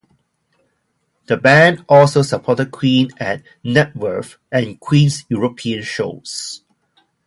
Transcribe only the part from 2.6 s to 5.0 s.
Queen at Knebworth and